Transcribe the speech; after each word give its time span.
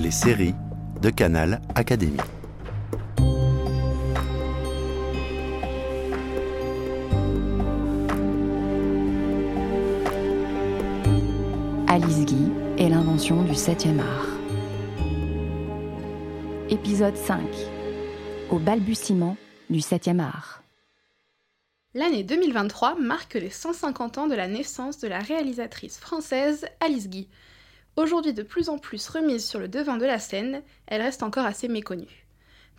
les 0.00 0.10
séries 0.10 0.54
de 1.02 1.10
Canal 1.10 1.60
Académie. 1.74 2.16
Alice 11.86 12.24
Guy 12.24 12.50
et 12.78 12.88
l'invention 12.88 13.42
du 13.42 13.52
7e 13.52 14.00
art. 14.00 14.26
Épisode 16.70 17.16
5. 17.16 17.40
Au 18.50 18.58
balbutiement 18.58 19.36
du 19.68 19.80
7e 19.80 20.20
art. 20.20 20.62
L'année 21.92 22.24
2023 22.24 22.94
marque 22.94 23.34
les 23.34 23.50
150 23.50 24.16
ans 24.16 24.26
de 24.28 24.34
la 24.34 24.48
naissance 24.48 24.98
de 24.98 25.08
la 25.08 25.18
réalisatrice 25.18 25.98
française 25.98 26.66
Alice 26.80 27.10
Guy. 27.10 27.28
Aujourd'hui 28.00 28.32
de 28.32 28.42
plus 28.42 28.70
en 28.70 28.78
plus 28.78 29.06
remise 29.10 29.46
sur 29.46 29.60
le 29.60 29.68
devant 29.68 29.98
de 29.98 30.06
la 30.06 30.18
scène, 30.18 30.62
elle 30.86 31.02
reste 31.02 31.22
encore 31.22 31.44
assez 31.44 31.68
méconnue. 31.68 32.26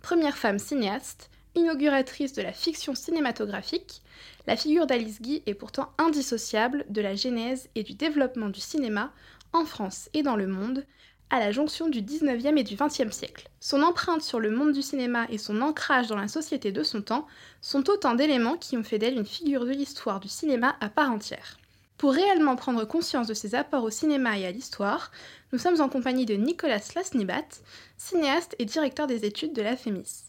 Première 0.02 0.36
femme 0.36 0.58
cinéaste, 0.58 1.30
inauguratrice 1.54 2.32
de 2.32 2.42
la 2.42 2.52
fiction 2.52 2.96
cinématographique, 2.96 4.02
la 4.48 4.56
figure 4.56 4.84
d'Alice 4.84 5.22
Guy 5.22 5.40
est 5.46 5.54
pourtant 5.54 5.92
indissociable 5.96 6.84
de 6.88 7.00
la 7.00 7.14
genèse 7.14 7.68
et 7.76 7.84
du 7.84 7.94
développement 7.94 8.48
du 8.48 8.58
cinéma 8.58 9.12
en 9.52 9.64
France 9.64 10.10
et 10.12 10.24
dans 10.24 10.34
le 10.34 10.48
monde, 10.48 10.84
à 11.30 11.38
la 11.38 11.52
jonction 11.52 11.88
du 11.88 12.02
19e 12.02 12.58
et 12.58 12.64
du 12.64 12.74
20e 12.74 13.12
siècle. 13.12 13.48
Son 13.60 13.84
empreinte 13.84 14.22
sur 14.22 14.40
le 14.40 14.50
monde 14.50 14.72
du 14.72 14.82
cinéma 14.82 15.26
et 15.30 15.38
son 15.38 15.60
ancrage 15.60 16.08
dans 16.08 16.16
la 16.16 16.26
société 16.26 16.72
de 16.72 16.82
son 16.82 17.00
temps 17.00 17.28
sont 17.60 17.88
autant 17.90 18.16
d'éléments 18.16 18.56
qui 18.56 18.76
ont 18.76 18.82
fait 18.82 18.98
d'elle 18.98 19.18
une 19.18 19.24
figure 19.24 19.66
de 19.66 19.70
l'histoire 19.70 20.18
du 20.18 20.28
cinéma 20.28 20.74
à 20.80 20.88
part 20.88 21.12
entière. 21.12 21.58
Pour 21.98 22.12
réellement 22.12 22.56
prendre 22.56 22.84
conscience 22.84 23.28
de 23.28 23.34
ses 23.34 23.54
apports 23.54 23.84
au 23.84 23.90
cinéma 23.90 24.38
et 24.38 24.46
à 24.46 24.50
l'histoire, 24.50 25.12
nous 25.52 25.58
sommes 25.58 25.80
en 25.80 25.88
compagnie 25.88 26.26
de 26.26 26.34
Nicolas 26.34 26.80
Lasnibat, 26.96 27.48
cinéaste 27.96 28.56
et 28.58 28.64
directeur 28.64 29.06
des 29.06 29.24
études 29.24 29.52
de 29.52 29.62
la 29.62 29.76
FEMIS. 29.76 30.24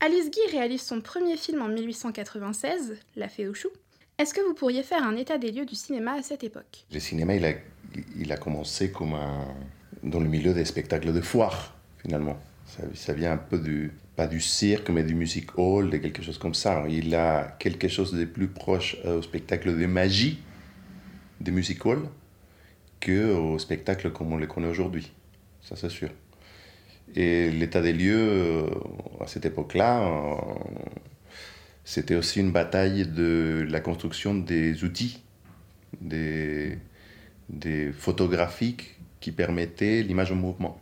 Alice 0.00 0.30
Guy 0.30 0.40
réalise 0.50 0.82
son 0.82 1.00
premier 1.00 1.36
film 1.36 1.62
en 1.62 1.68
1896, 1.68 2.96
La 3.16 3.28
Fée 3.28 3.48
au 3.48 3.54
chou. 3.54 3.68
Est-ce 4.18 4.34
que 4.34 4.40
vous 4.46 4.54
pourriez 4.54 4.82
faire 4.82 5.02
un 5.02 5.16
état 5.16 5.38
des 5.38 5.50
lieux 5.50 5.64
du 5.64 5.74
cinéma 5.74 6.12
à 6.12 6.22
cette 6.22 6.44
époque? 6.44 6.84
Le 6.92 7.00
cinéma, 7.00 7.34
il 7.34 8.32
a, 8.32 8.36
commencé 8.36 8.92
comme 8.92 9.14
un, 9.14 9.46
dans 10.02 10.20
le 10.20 10.28
milieu 10.28 10.52
des 10.52 10.64
spectacles 10.64 11.12
de 11.12 11.20
foire, 11.20 11.74
finalement. 11.98 12.38
Ça, 12.94 13.12
vient 13.12 13.32
un 13.32 13.36
peu 13.36 13.58
du, 13.58 13.92
pas 14.14 14.26
du 14.26 14.40
cirque, 14.40 14.90
mais 14.90 15.02
du 15.02 15.14
music 15.14 15.58
hall, 15.58 15.90
de 15.90 15.96
quelque 15.96 16.22
chose 16.22 16.38
comme 16.38 16.54
ça. 16.54 16.84
Il 16.88 17.14
a 17.14 17.56
quelque 17.58 17.88
chose 17.88 18.12
de 18.12 18.24
plus 18.24 18.48
proche 18.48 18.96
au 19.04 19.22
spectacle 19.22 19.76
de 19.76 19.86
magie, 19.86 20.38
de 21.44 21.50
music 21.50 21.84
hall, 21.86 22.00
qu'au 23.00 23.58
spectacle 23.58 24.10
comme 24.10 24.32
on 24.32 24.36
le 24.36 24.46
connaît 24.46 24.68
aujourd'hui. 24.68 25.12
Ça, 25.62 25.76
c'est 25.76 25.90
sûr. 25.90 26.10
Et 27.14 27.50
l'état 27.50 27.80
des 27.80 27.92
lieux, 27.92 28.66
à 29.20 29.26
cette 29.26 29.44
époque-là, 29.44 30.10
c'était 31.84 32.14
aussi 32.14 32.40
une 32.40 32.50
bataille 32.50 33.06
de 33.06 33.66
la 33.68 33.80
construction 33.80 34.34
des 34.34 34.84
outils, 34.84 35.22
des, 36.00 36.78
photographiques 37.92 38.98
qui 39.20 39.32
permettait 39.32 40.02
l'image 40.02 40.32
en 40.32 40.36
mouvement. 40.36 40.80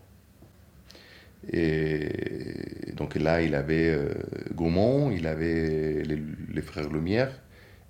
Et 1.52 2.92
donc 2.96 3.16
là, 3.16 3.42
il 3.42 3.56
avait 3.56 3.90
euh, 3.90 4.14
Gaumont, 4.54 5.10
il 5.10 5.26
avait 5.26 6.02
les, 6.04 6.22
les, 6.52 6.62
frères 6.62 6.88
Lumière, 6.88 7.32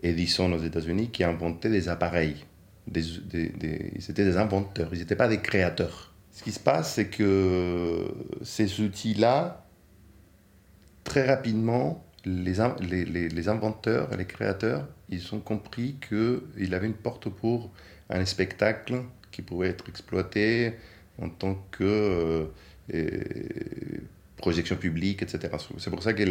Edison 0.03 0.51
aux 0.53 0.63
États-Unis, 0.63 1.11
qui 1.11 1.23
inventaient 1.23 1.69
des 1.69 1.91
appareils. 1.91 2.47
Des, 2.89 3.03
des, 3.03 3.93
ils 3.95 4.11
étaient 4.11 4.25
des 4.25 4.37
inventeurs, 4.37 4.89
ils 4.93 4.99
n'étaient 4.99 5.17
pas 5.17 5.29
des 5.29 5.41
créateurs. 5.41 6.13
Ce 6.33 6.43
qui 6.43 6.53
se 6.53 6.61
passe, 6.61 6.95
c'est 6.95 7.09
que 7.09 8.13
ces 8.43 8.81
outils-là, 8.81 9.67
très 11.05 11.27
rapidement, 11.27 12.05
les, 12.25 13.49
inventeurs 13.49 14.13
et 14.13 14.17
les 14.17 14.27
créateurs, 14.27 14.89
ils 15.09 15.35
ont 15.35 15.41
compris 15.41 15.97
qu'il 16.09 16.75
avait 16.75 16.87
une 16.87 16.95
porte 16.95 17.29
pour 17.29 17.71
un 18.09 18.25
spectacle 18.25 19.03
qui 19.31 19.43
pouvait 19.43 19.69
être 19.69 19.89
exploité 19.89 20.75
en 21.21 21.29
tant 21.29 21.67
que 21.71 22.49
euh, 22.95 23.15
projection 24.37 24.77
publique, 24.77 25.23
etc. 25.23 25.55
C'est 25.79 25.91
pour 25.91 26.03
ça 26.03 26.13
que 26.15 26.25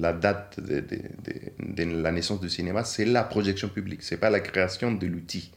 la 0.00 0.12
date 0.12 0.60
de, 0.60 0.80
de, 0.80 2.02
la 2.02 2.12
naissance 2.12 2.40
du 2.40 2.50
cinéma, 2.50 2.84
c'est 2.84 3.04
la 3.04 3.24
projection 3.24 3.68
publique, 3.68 4.02
c'est 4.02 4.18
pas 4.18 4.30
la 4.30 4.40
création 4.40 4.92
de 4.92 5.06
l'outil. 5.06 5.52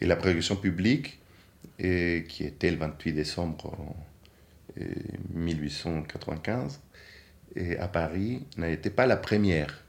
Et 0.00 0.06
la 0.06 0.16
projection 0.16 0.56
publique, 0.56 1.20
et, 1.78 2.24
qui 2.28 2.44
était 2.44 2.70
le 2.70 2.76
28 2.78 3.12
décembre 3.12 3.94
1895, 5.32 6.80
et 7.56 7.76
à 7.78 7.88
Paris, 7.88 8.44
n'était 8.56 8.90
pas 8.90 9.06
la 9.06 9.16
première. 9.16 9.84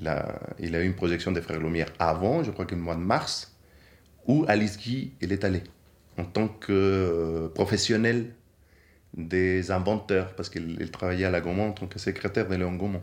La, 0.00 0.40
il 0.58 0.74
a 0.76 0.82
eu 0.82 0.86
une 0.86 0.94
projection 0.94 1.32
des 1.32 1.40
Frères 1.40 1.60
Lumière 1.60 1.92
avant, 1.98 2.44
je 2.44 2.50
crois 2.50 2.66
que 2.66 2.74
le 2.74 2.80
mois 2.80 2.94
de 2.94 3.00
mars, 3.00 3.56
où 4.26 4.44
Alice 4.48 4.78
Guy 4.78 5.12
est 5.20 5.44
allée 5.44 5.62
en 6.18 6.24
tant 6.24 6.48
que 6.48 6.72
euh, 6.72 7.48
professionnelle 7.48 8.26
des 9.16 9.70
inventeurs, 9.70 10.34
parce 10.34 10.50
qu'elle 10.50 10.90
travaillait 10.90 11.24
à 11.24 11.30
la 11.30 11.40
Gaumont 11.40 11.68
en 11.68 11.72
tant 11.72 11.86
que 11.86 11.98
secrétaire 11.98 12.48
de 12.48 12.54
Léon 12.54 12.74
Gaumont. 12.74 13.02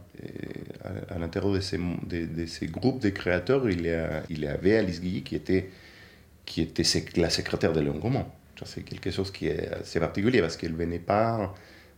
À, 1.09 1.17
l'intérieur 1.17 1.53
de 1.53 1.59
ces, 1.59 2.67
groupes 2.67 3.01
de 3.01 3.09
créateurs, 3.09 3.67
il 3.67 3.87
y, 3.87 3.95
il 4.29 4.41
y 4.41 4.47
avait 4.47 4.77
Alice 4.77 5.01
Guy 5.01 5.23
qui 5.23 5.35
était, 5.35 5.69
qui 6.45 6.61
était 6.61 6.83
la 7.15 7.29
secrétaire 7.29 7.73
de 7.73 7.79
Léon 7.79 7.97
Gaumont. 7.97 8.25
C'est 8.65 8.83
quelque 8.83 9.11
chose 9.11 9.29
qui 9.31 9.47
est 9.47 9.67
assez 9.73 9.99
particulier, 9.99 10.39
parce 10.39 10.55
qu'elle 10.55 10.73
venait 10.73 10.99
pas 10.99 11.53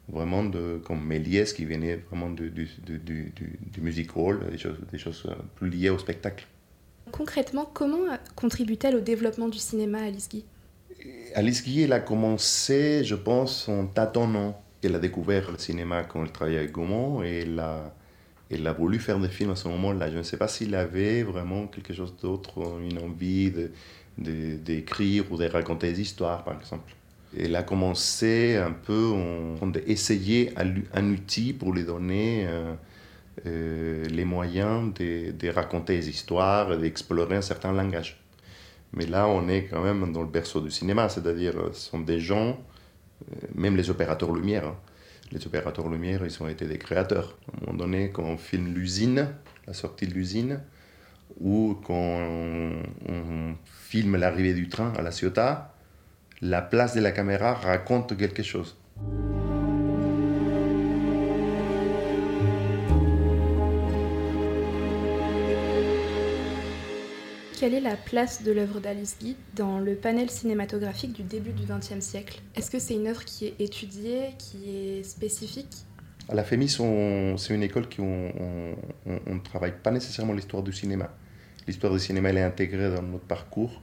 vraiment 0.09 0.43
de, 0.43 0.81
comme 0.83 1.05
Méliès, 1.05 1.53
qui 1.53 1.65
venait 1.65 1.97
vraiment 2.09 2.29
du, 2.29 2.49
du, 2.49 2.67
du, 2.99 3.33
du 3.71 3.81
music 3.81 4.15
hall, 4.15 4.39
des 4.49 4.57
choses, 4.57 4.77
des 4.91 4.97
choses 4.97 5.27
plus 5.55 5.69
liées 5.69 5.89
au 5.89 5.99
spectacle. 5.99 6.47
Concrètement, 7.11 7.69
comment 7.71 7.99
contribue-t-elle 8.35 8.95
au 8.95 8.99
développement 8.99 9.47
du 9.47 9.59
cinéma, 9.59 9.99
Alice 9.99 10.27
Guy 10.27 10.43
Alice 11.35 11.63
Guy, 11.63 11.83
elle 11.83 11.93
a 11.93 11.99
commencé, 11.99 13.03
je 13.03 13.15
pense, 13.15 13.69
en 13.69 13.85
tâtonnant. 13.85 14.59
Elle 14.83 14.95
a 14.95 14.99
découvert 14.99 15.51
le 15.51 15.57
cinéma 15.57 16.03
quand 16.03 16.23
elle 16.23 16.31
travaillait 16.31 16.59
avec 16.59 16.71
Gaumont 16.71 17.23
et 17.23 17.41
elle 17.41 17.59
a, 17.59 17.93
elle 18.49 18.65
a 18.65 18.73
voulu 18.73 18.99
faire 18.99 19.19
des 19.19 19.29
films 19.29 19.51
à 19.51 19.55
ce 19.55 19.67
moment-là. 19.67 20.09
Je 20.11 20.17
ne 20.17 20.23
sais 20.23 20.37
pas 20.37 20.47
s'il 20.47 20.73
avait 20.75 21.23
vraiment 21.23 21.67
quelque 21.67 21.93
chose 21.93 22.15
d'autre, 22.21 22.79
une 22.81 22.99
envie 22.99 23.51
de, 23.51 23.71
de, 24.17 24.57
ou 25.29 25.37
de 25.37 25.45
raconter 25.47 25.91
des 25.91 26.01
histoires, 26.01 26.43
par 26.43 26.59
exemple. 26.59 26.93
Elle 27.37 27.55
a 27.55 27.63
commencé 27.63 28.55
un 28.55 28.71
peu 28.71 29.11
en, 29.61 29.67
d'essayer 29.67 30.53
un 30.57 31.09
outil 31.09 31.53
pour 31.53 31.73
lui 31.73 31.83
donner... 31.83 32.45
Euh, 32.47 32.73
euh, 33.45 34.05
les 34.05 34.23
moyens 34.23 34.93
de, 34.93 35.31
de, 35.31 35.49
raconter 35.49 35.97
des 35.97 36.09
histoires, 36.09 36.77
d'explorer 36.77 37.35
un 37.35 37.41
certain 37.41 37.73
langage. 37.73 38.17
Mais 38.93 39.05
là, 39.05 39.27
on 39.27 39.49
est 39.49 39.65
quand 39.65 39.83
même 39.83 40.13
dans 40.13 40.21
le 40.21 40.27
berceau 40.27 40.61
du 40.61 40.71
cinéma, 40.71 41.09
c'est-à-dire 41.09 41.53
ce 41.73 41.89
sont 41.89 41.99
des 41.99 42.21
gens, 42.21 42.57
euh, 43.29 43.47
même 43.53 43.75
les 43.75 43.89
opérateurs 43.89 44.31
lumière. 44.31 44.65
Hein. 44.65 44.77
Les 45.33 45.45
opérateurs 45.45 45.89
lumière, 45.89 46.25
ils 46.25 46.41
ont 46.41 46.47
été 46.47 46.65
des 46.65 46.77
créateurs. 46.77 47.37
À 47.51 47.57
un 47.57 47.65
moment 47.65 47.77
donné, 47.77 48.09
quand 48.09 48.23
on 48.23 48.37
filme 48.37 48.73
l'usine, 48.73 49.27
la 49.67 49.73
sortie 49.73 50.07
de 50.07 50.13
l'usine, 50.13 50.61
ou 51.39 51.77
quand 51.85 51.93
on, 51.93 52.71
on 53.09 53.55
filme 53.65 54.15
l'arrivée 54.15 54.53
du 54.53 54.69
train 54.69 54.93
à 54.97 55.01
la 55.01 55.11
Ciotat, 55.11 55.73
la 56.41 56.61
place 56.61 56.95
de 56.95 57.01
la 57.01 57.11
caméra 57.11 57.53
raconte 57.53 58.17
quelque 58.17 58.43
chose. 58.43 58.77
Quelle 67.57 67.73
est 67.73 67.79
la 67.81 67.95
place 67.95 68.43
de 68.43 68.51
l'œuvre 68.51 68.79
d'Alice 68.79 69.17
Guy 69.19 69.37
dans 69.55 69.79
le 69.79 69.95
panel 69.95 70.29
cinématographique 70.29 71.13
du 71.13 71.23
début 71.23 71.51
du 71.51 71.63
XXe 71.63 71.99
siècle? 71.99 72.41
Est-ce 72.55 72.69
que 72.69 72.79
c'est 72.79 72.95
une 72.95 73.07
œuvre 73.07 73.23
qui 73.23 73.45
est 73.47 73.55
étudiée, 73.59 74.31
qui 74.37 74.69
est 74.69 75.03
spécifique? 75.03 75.85
À 76.27 76.35
la 76.35 76.43
FEMIS, 76.43 76.77
c'est 77.37 77.53
une 77.55 77.63
école 77.63 77.87
qui 77.87 78.01
on 78.01 78.75
ne 79.05 79.39
travaille 79.39 79.73
pas 79.81 79.91
nécessairement 79.91 80.33
l'histoire 80.33 80.63
du 80.63 80.73
cinéma. 80.73 81.09
L'histoire 81.67 81.93
du 81.93 81.99
cinéma 81.99 82.31
est 82.31 82.41
intégrée 82.41 82.89
dans 82.89 83.01
notre 83.01 83.25
parcours 83.25 83.81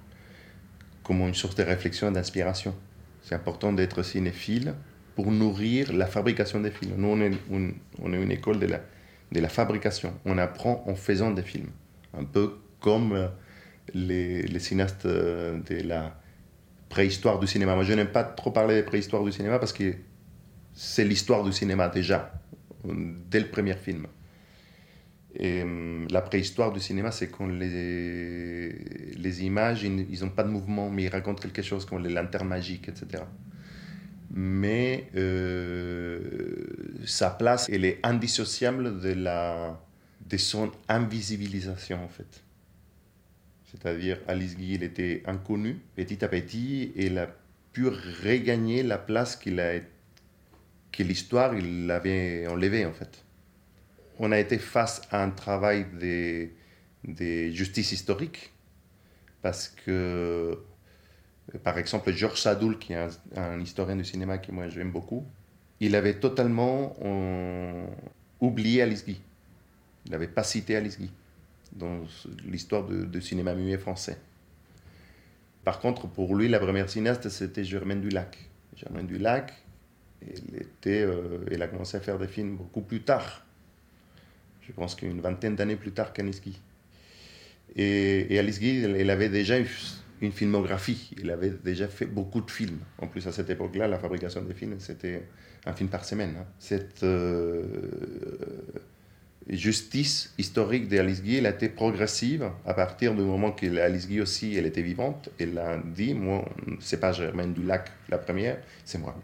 comme 1.03 1.21
une 1.21 1.35
source 1.35 1.57
de 1.57 1.63
réflexion 1.63 2.11
et 2.11 2.13
d'inspiration. 2.13 2.75
C'est 3.23 3.35
important 3.35 3.73
d'être 3.73 4.03
cinéphile 4.03 4.75
pour 5.15 5.31
nourrir 5.31 5.93
la 5.93 6.07
fabrication 6.07 6.61
des 6.61 6.71
films. 6.71 6.95
Nous, 6.97 7.09
on 7.09 7.21
est 7.21 8.23
une, 8.23 8.31
école 8.31 8.59
de 8.61 8.67
la, 8.67 9.49
fabrication. 9.49 10.15
On 10.25 10.39
apprend 10.39 10.85
en 10.87 10.95
faisant 10.95 11.31
des 11.31 11.43
films. 11.43 11.71
Un 12.17 12.25
peu 12.25 12.59
comme 12.81 13.31
les, 13.95 14.43
les, 14.43 14.59
cinéastes 14.59 15.07
de 15.07 15.83
la 15.85 16.17
préhistoire 16.89 17.39
du 17.39 17.47
cinéma. 17.47 17.75
Moi, 17.75 17.85
je 17.85 17.93
n'aime 17.93 18.13
pas 18.13 18.25
trop 18.25 18.51
parler 18.51 18.77
de 18.77 18.83
préhistoire 18.83 19.25
du 19.25 19.33
cinéma 19.33 19.59
parce 19.59 19.73
que 19.73 19.95
c'est 20.75 21.05
l'histoire 21.05 21.45
du 21.45 21.53
cinéma 21.53 21.89
déjà, 21.89 22.33
dès 22.85 23.41
le 23.41 23.49
premier 23.49 23.75
film. 23.75 24.07
Et 25.35 25.65
la 26.11 26.21
préhistoire 26.21 26.73
du 26.73 26.81
cinéma, 26.81 27.11
c'est 27.11 27.29
quand 27.29 27.47
les, 27.47 28.69
les 29.17 29.45
images, 29.45 29.83
ils 29.83 30.21
n'ont 30.21 30.31
pas 30.31 30.43
de 30.43 30.51
mouvement, 30.51 30.91
mais 30.91 31.05
ils 31.05 31.09
racontent 31.09 31.41
quelque 31.41 31.63
chose, 31.63 31.87
comme 31.87 32.03
les 32.03 32.13
lanternes 32.13 32.49
magiques, 32.49 32.89
etc. 32.89 33.23
mais 34.35 35.09
euh, 35.15 36.19
sa 37.05 37.31
place, 37.31 37.69
elle 37.71 37.85
est 37.85 37.99
indissociable 38.03 39.01
de, 39.01 39.13
la, 39.13 39.81
de 40.29 40.37
son 40.37 40.71
invisibilisation, 40.89 42.03
en 42.03 42.09
fait. 42.09 42.43
C'est-à-dire, 43.71 44.19
Alice 44.29 44.57
Guy, 44.57 44.75
il 44.75 44.83
était 44.83 45.23
inconnu, 45.27 45.81
petit 45.97 46.25
à 46.25 46.29
petit, 46.29 46.93
et 46.97 47.07
il 47.07 47.19
a 47.19 47.29
pu 47.73 47.89
regagner 47.89 48.83
la 48.83 48.99
place 48.99 49.37
qu'il 49.37 49.61
a, 49.61 49.81
que 50.93 51.03
l'histoire 51.03 51.55
l'avait 51.55 52.47
enlevée, 52.47 52.85
en 52.87 52.93
fait. 52.93 53.22
On 54.19 54.33
a 54.33 54.39
été 54.39 54.59
face 54.59 55.03
à 55.11 55.23
un 55.23 55.31
travail 55.31 55.87
de, 56.01 57.51
justice 57.51 57.93
historique, 57.93 58.53
parce 59.41 59.69
que 59.69 60.59
par 61.65 61.79
exemple, 61.79 62.13
Georges 62.13 62.41
Sadoul, 62.41 62.79
qui 62.79 62.93
est 62.93 63.09
un, 63.37 63.61
historien 63.61 63.97
du 63.97 64.05
cinéma 64.05 64.39
que 64.39 64.53
moi 64.53 64.69
j'aime 64.69 64.91
beaucoup, 64.91 65.27
il 65.81 65.97
avait 65.97 66.15
totalement 66.15 66.95
euh, 67.03 67.87
oublié 68.41 68.83
Alice 68.83 69.05
Guy. 69.05 69.21
Il 70.07 70.13
n'avait 70.13 70.29
pas 70.29 70.45
cité 70.45 70.77
Alice 70.77 70.99
Guy 70.99 71.11
dans 71.73 72.05
l'histoire 72.45 72.85
du 72.85 73.21
cinéma 73.23 73.55
muet 73.55 73.79
français. 73.79 74.19
Par 75.65 75.81
contre, 75.81 76.09
pour 76.09 76.35
lui, 76.37 76.49
la 76.49 76.59
première 76.59 76.89
cinéaste, 76.89 77.29
c'était 77.29 77.65
Germaine 77.65 78.01
Dulac. 78.01 78.37
Germaine 78.77 79.07
Dulac, 79.07 79.53
elle, 80.21 80.61
était, 80.61 81.03
euh, 81.03 81.45
elle 81.51 81.63
a 81.63 81.69
commencé 81.69 81.97
à 81.97 82.01
faire 82.01 82.19
des 82.19 82.27
films 82.27 82.57
beaucoup 82.57 82.81
plus 82.81 83.03
tard. 83.03 83.45
Je 84.67 84.73
pense 84.73 84.95
qu'une 84.95 85.21
vingtaine 85.21 85.57
d'années 85.57 85.77
plus 85.77 85.93
tard 85.93 86.13
Guy. 86.13 86.59
Et, 87.77 88.33
et 88.33 88.39
Alice 88.39 88.61
Guy, 88.61 88.85
elle, 88.85 88.97
elle 88.97 89.11
avait 89.11 89.29
déjà 89.29 89.59
eu 89.59 89.69
une 90.21 90.33
filmographie. 90.33 91.11
Il 91.21 91.31
avait 91.31 91.51
déjà 91.51 91.89
fait 91.89 92.07
beaucoup 92.07 92.41
de 92.41 92.51
films. 92.51 92.79
En 92.99 93.09
plus, 93.09 93.27
à 93.27 93.33
cette 93.33 93.51
époque-là, 93.51 93.89
la 93.89 93.99
fabrication 93.99 94.43
des 94.43 94.55
films, 94.55 94.77
c'était 94.79 95.23
un 95.67 95.73
film 95.73 95.89
par 95.89 96.05
semaine. 96.05 96.35
Hein. 96.39 96.47
Cette 96.59 97.03
euh, 97.03 97.63
justice 99.49 100.33
historique 100.39 100.89
d'Alice 100.89 101.23
Guy, 101.23 101.37
elle 101.37 101.47
a 101.47 101.51
été 101.51 101.69
progressive 101.69 102.51
à 102.65 102.75
partir 102.75 103.15
du 103.15 103.23
moment 103.23 103.51
qu'Alice 103.51 104.09
Guy 104.09 104.21
aussi, 104.21 104.57
elle 104.57 104.67
était 104.67 104.83
vivante. 104.83 105.29
Elle 105.39 105.59
a 105.59 105.79
dit, 105.79 106.15
moi, 106.15 106.49
c'est 106.81 107.01
pas 107.01 107.13
Germaine 107.13 107.53
Dulac 107.53 107.91
la 108.09 108.19
première, 108.19 108.59
c'est 108.85 108.99
moi. 108.99 109.21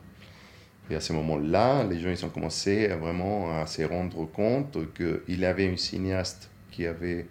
Et 0.91 0.95
à 0.95 1.01
ce 1.01 1.13
moment-là, 1.13 1.85
les 1.85 2.01
gens 2.01 2.11
ils 2.11 2.25
ont 2.25 2.31
commencé 2.31 2.89
vraiment 2.89 3.61
à 3.61 3.67
se 3.67 3.83
rendre 3.83 4.25
compte 4.27 4.79
qu'il 4.95 5.45
avait 5.45 5.67
une 5.67 5.77
cinéaste 5.77 6.51
qui 6.71 6.87
avait 6.87 7.27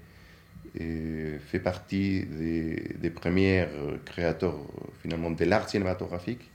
et 0.79 1.39
fait 1.39 1.59
partie 1.59 2.25
des, 2.25 3.09
premiers 3.09 3.67
créateurs 4.05 4.59
finalement 5.01 5.31
de 5.31 5.43
l'art 5.45 5.67
cinématographique 5.67 6.51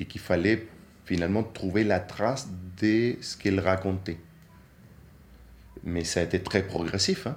et 0.00 0.06
qu'il 0.06 0.20
fallait 0.20 0.66
finalement 1.04 1.42
trouver 1.42 1.84
la 1.84 2.00
trace 2.00 2.48
de 2.80 3.16
ce 3.20 3.36
qu'elle 3.36 3.60
racontait. 3.60 4.16
Mais 5.84 6.02
ça 6.04 6.20
a 6.20 6.22
été 6.22 6.40
très 6.40 6.62
progressif, 6.62 7.26
hein. 7.26 7.34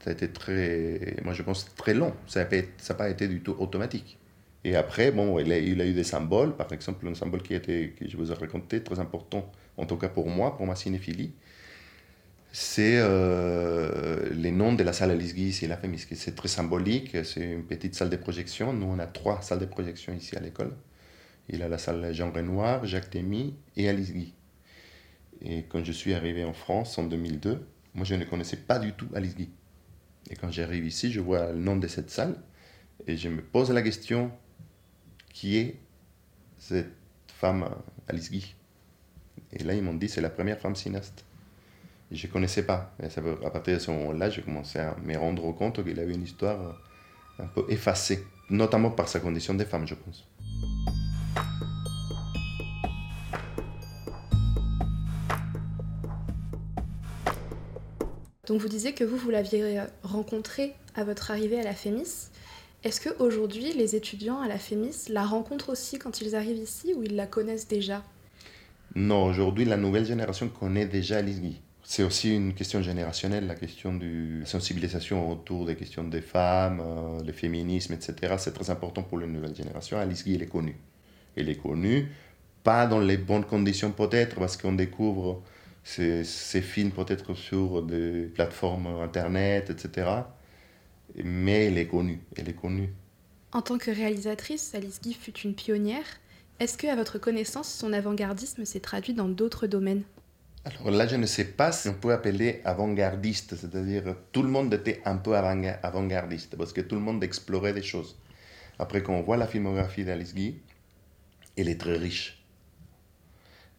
ça 0.00 0.10
a 0.10 0.12
été 0.12 0.28
très, 0.28 1.16
moi 1.24 1.32
je 1.32 1.42
pense 1.42 1.72
très 1.76 1.94
long, 1.94 2.14
ça 2.26 2.40
n'a 2.44 2.94
pas, 2.94 3.08
été 3.08 3.28
du 3.28 3.40
tout 3.40 3.54
automatique. 3.58 4.18
Et 4.66 4.74
après, 4.74 5.12
bon, 5.12 5.38
il 5.38 5.52
a, 5.52 5.58
eu 5.60 5.92
des 5.92 6.02
symboles, 6.02 6.56
par 6.56 6.72
exemple 6.72 7.06
un 7.06 7.14
symbole 7.14 7.40
qui 7.40 7.54
était, 7.54 7.94
que 7.96 8.08
je 8.08 8.16
vous 8.16 8.32
ai 8.32 8.34
raconté, 8.34 8.82
très 8.82 8.98
important, 8.98 9.48
en 9.76 9.86
tout 9.86 9.96
cas 9.96 10.08
pour 10.08 10.28
moi, 10.28 10.56
pour 10.56 10.66
ma 10.66 10.74
cinéphilie, 10.74 11.34
c'est 12.50 12.96
euh, 12.96 14.28
les 14.32 14.50
noms 14.50 14.72
de 14.72 14.82
la 14.82 14.92
salle 14.92 15.12
Alice 15.12 15.62
et 15.62 15.68
la 15.68 15.76
Fémis. 15.76 16.04
C'est 16.10 16.34
très 16.34 16.48
symbolique, 16.48 17.16
c'est 17.24 17.48
une 17.48 17.62
petite 17.62 17.94
salle 17.94 18.10
de 18.10 18.16
projection. 18.16 18.72
Nous, 18.72 18.86
on 18.86 18.98
a 18.98 19.06
trois 19.06 19.40
salles 19.40 19.60
de 19.60 19.66
projection 19.66 20.12
ici 20.12 20.34
à 20.36 20.40
l'école. 20.40 20.72
Il 21.48 21.62
a 21.62 21.68
la 21.68 21.78
salle 21.78 22.12
Jean 22.12 22.32
Renoir, 22.32 22.84
Jacques 22.86 23.12
Demy 23.12 23.54
et 23.76 23.88
Alice 23.88 24.12
Guy. 24.12 24.34
Et 25.42 25.62
quand 25.68 25.84
je 25.84 25.92
suis 25.92 26.12
arrivé 26.12 26.42
en 26.42 26.54
France 26.54 26.98
en 26.98 27.04
2002, 27.04 27.64
moi, 27.94 28.04
je 28.04 28.16
ne 28.16 28.24
connaissais 28.24 28.56
pas 28.56 28.80
du 28.80 28.94
tout 28.94 29.06
Alice 29.14 29.36
Guy. 29.36 29.48
Et 30.28 30.34
quand 30.34 30.50
j'arrive 30.50 30.84
ici, 30.84 31.12
je 31.12 31.20
vois 31.20 31.52
le 31.52 31.60
nom 31.60 31.76
de 31.76 31.86
cette 31.86 32.10
salle 32.10 32.34
et 33.06 33.16
je 33.16 33.28
me 33.28 33.42
pose 33.42 33.70
la 33.70 33.82
question 33.82 34.32
qui 35.36 35.58
est 35.58 35.76
cette 36.56 36.94
femme 37.28 37.68
Alice 38.08 38.30
Guy 38.30 38.54
Et 39.52 39.62
là, 39.64 39.74
ils 39.74 39.82
m'ont 39.82 39.92
dit 39.92 40.08
c'est 40.08 40.22
la 40.22 40.30
première 40.30 40.58
femme 40.58 40.74
cinéaste 40.74 41.26
je 42.10 42.26
ne 42.26 42.32
connaissais 42.32 42.62
pas. 42.62 42.94
Et 43.02 43.06
à 43.44 43.50
partir 43.50 43.74
de 43.74 43.78
ce 43.80 43.90
moment-là, 43.90 44.30
j'ai 44.30 44.40
commencé 44.40 44.78
à 44.78 44.96
me 45.04 45.18
rendre 45.18 45.52
compte 45.52 45.84
qu'il 45.84 45.98
avait 45.98 46.14
une 46.14 46.22
histoire 46.22 46.80
un 47.38 47.46
peu 47.48 47.66
effacée, 47.68 48.24
notamment 48.48 48.90
par 48.90 49.08
sa 49.08 49.18
condition 49.20 49.54
de 49.54 49.64
femme, 49.64 49.86
je 49.86 49.94
pense. 49.94 50.24
Donc 58.46 58.60
vous 58.60 58.68
disiez 58.68 58.94
que 58.94 59.02
vous, 59.02 59.16
vous 59.16 59.30
l'aviez 59.30 59.82
rencontré 60.04 60.74
à 60.94 61.02
votre 61.02 61.32
arrivée 61.32 61.58
à 61.58 61.64
la 61.64 61.74
FEMIS. 61.74 62.30
Est-ce 62.86 63.00
qu'aujourd'hui, 63.00 63.72
les 63.72 63.96
étudiants 63.96 64.40
à 64.40 64.46
la 64.46 64.58
FEMIS 64.58 65.08
la 65.08 65.24
rencontrent 65.24 65.70
aussi 65.70 65.98
quand 65.98 66.20
ils 66.20 66.36
arrivent 66.36 66.62
ici 66.62 66.94
ou 66.94 67.02
ils 67.02 67.16
la 67.16 67.26
connaissent 67.26 67.66
déjà? 67.66 68.04
Non, 68.94 69.24
aujourd'hui, 69.24 69.64
la 69.64 69.76
nouvelle 69.76 70.06
génération 70.06 70.48
connaît 70.48 70.86
déjà 70.86 71.20
Guy. 71.20 71.60
C'est 71.82 72.04
aussi 72.04 72.32
une 72.32 72.54
question 72.54 72.82
générationnelle, 72.82 73.48
la 73.48 73.56
question 73.56 73.92
de 73.92 74.44
sensibilisation 74.44 75.28
autour 75.32 75.66
des 75.66 75.74
questions 75.74 76.04
des 76.04 76.20
femmes, 76.20 76.80
euh, 76.80 77.24
le 77.24 77.32
féminisme, 77.32 77.92
etc. 77.92 78.36
C'est 78.38 78.54
très 78.54 78.70
important 78.70 79.02
pour 79.02 79.18
les 79.18 79.26
nouvelles 79.26 79.56
générations. 79.56 79.98
Alice 79.98 80.22
Guy, 80.24 80.36
elle 80.36 80.44
est 80.44 80.46
connue. 80.46 80.76
Elle 81.36 81.48
est 81.48 81.60
connue, 81.60 82.12
pas 82.62 82.86
dans 82.86 83.00
les 83.00 83.16
bonnes 83.16 83.46
conditions 83.46 83.90
peut-être, 83.90 84.36
parce 84.36 84.56
qu'on 84.56 84.74
découvre 84.74 85.42
ces, 85.82 86.22
films 86.62 86.92
peut-être 86.92 87.34
sur 87.34 87.82
des 87.82 88.30
plateformes 88.32 88.86
internet, 89.02 89.70
etc. 89.70 90.06
Mais 91.14 91.66
elle 91.66 91.78
est 91.78 91.86
connue. 91.86 92.20
Elle 92.36 92.48
est 92.48 92.56
connue. 92.56 92.92
En 93.52 93.62
tant 93.62 93.78
que 93.78 93.90
réalisatrice, 93.90 94.74
Alice 94.74 95.00
Guy 95.00 95.14
fut 95.14 95.38
une 95.38 95.54
pionnière. 95.54 96.04
Est-ce 96.58 96.76
que, 96.76 96.86
à 96.86 96.96
votre 96.96 97.18
connaissance, 97.18 97.72
son 97.72 97.92
avant-gardisme 97.92 98.64
s'est 98.64 98.80
traduit 98.80 99.14
dans 99.14 99.28
d'autres 99.28 99.66
domaines? 99.66 100.02
Alors 100.64 100.90
là, 100.90 101.06
je 101.06 101.16
ne 101.16 101.26
sais 101.26 101.44
pas 101.44 101.70
si 101.70 101.88
on 101.88 101.94
peut 101.94 102.12
appeler 102.12 102.60
avant-gardiste, 102.64 103.54
c'est-à-dire 103.54 104.16
tout 104.32 104.42
le 104.42 104.48
monde 104.48 104.74
était 104.74 105.00
un 105.04 105.16
peu 105.16 105.36
avant-gardiste, 105.36 106.56
parce 106.56 106.72
que 106.72 106.80
tout 106.80 106.96
le 106.96 107.00
monde 107.00 107.22
explorait 107.22 107.72
des 107.72 107.82
choses. 107.82 108.18
Après, 108.78 109.02
quand 109.02 109.14
on 109.14 109.22
voit 109.22 109.36
la 109.36 109.46
filmographie 109.46 110.04
d'Alice 110.04 110.34
Guy, 110.34 110.60
elle 111.56 111.68
est 111.68 111.80
très 111.80 111.96
riche. 111.96 112.44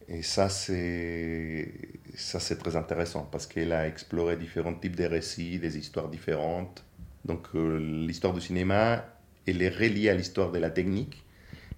Et 0.08 0.22
ça, 0.22 0.48
c'est, 0.48 1.70
ça, 2.14 2.40
c'est 2.40 2.56
très 2.56 2.74
intéressant, 2.74 3.28
parce 3.30 3.46
qu'elle 3.46 3.72
a 3.72 3.86
exploré 3.86 4.36
différents 4.36 4.74
types 4.74 4.96
de 4.96 5.04
récits, 5.04 5.58
des 5.58 5.76
histoires 5.76 6.08
différentes. 6.08 6.84
Donc 7.24 7.48
euh, 7.54 7.78
l'histoire 7.78 8.32
du 8.32 8.40
cinéma, 8.40 9.04
elle 9.46 9.62
est 9.62 9.68
reliée 9.68 10.08
à 10.08 10.14
l'histoire 10.14 10.50
de 10.50 10.58
la 10.58 10.70
technique, 10.70 11.22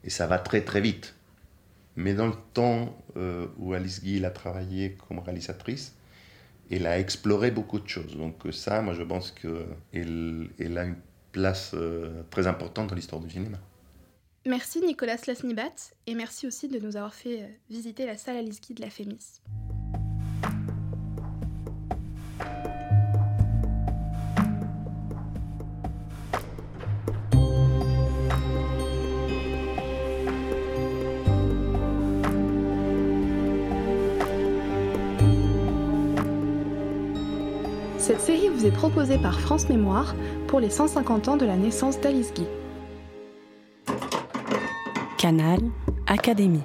et 0.04 0.10
ça 0.10 0.26
va 0.26 0.38
très 0.38 0.62
très 0.62 0.80
vite. 0.80 1.14
Mais 1.96 2.14
dans 2.14 2.26
le 2.26 2.34
temps 2.54 2.96
euh, 3.16 3.46
où 3.58 3.74
Alice 3.74 4.02
Guy 4.02 4.24
a 4.24 4.30
travaillé 4.30 4.96
comme 5.08 5.18
réalisatrice, 5.18 5.94
elle 6.70 6.86
a 6.86 6.98
exploré 6.98 7.50
beaucoup 7.50 7.80
de 7.80 7.88
choses. 7.88 8.16
Donc 8.16 8.46
euh, 8.46 8.52
ça, 8.52 8.80
moi 8.80 8.94
je 8.94 9.02
pense 9.02 9.32
qu'elle 9.32 10.50
elle 10.58 10.78
a 10.78 10.84
une 10.84 10.96
place 11.32 11.76
très 12.30 12.48
importante 12.48 12.88
dans 12.88 12.96
l'histoire 12.96 13.20
du 13.20 13.30
cinéma. 13.30 13.58
Merci 14.46 14.80
Nicolas 14.80 15.18
Lasnibat 15.28 15.92
et 16.06 16.14
merci 16.14 16.46
aussi 16.46 16.66
de 16.66 16.78
nous 16.80 16.96
avoir 16.96 17.14
fait 17.14 17.60
visiter 17.68 18.06
la 18.06 18.16
salle 18.16 18.36
Alice 18.36 18.60
Guy 18.60 18.74
de 18.74 18.80
la 18.80 18.90
FEMIS. 18.90 19.40
Cette 38.10 38.22
série 38.22 38.48
vous 38.48 38.66
est 38.66 38.72
proposée 38.72 39.18
par 39.18 39.38
France 39.38 39.68
Mémoire 39.68 40.16
pour 40.48 40.58
les 40.58 40.68
150 40.68 41.28
ans 41.28 41.36
de 41.36 41.46
la 41.46 41.54
naissance 41.54 42.00
d'Alice. 42.00 42.32
Canal 45.16 45.60
Académie. 46.08 46.64